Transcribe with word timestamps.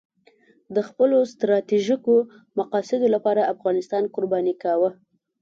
د 0.75 0.77
خپلو 0.87 1.17
ستراتیژیکو 1.33 2.15
مقاصدو 2.59 3.07
لپاره 3.15 3.41
افغانستان 3.53 4.03
قرباني 4.15 4.53
کاوه. 4.63 4.89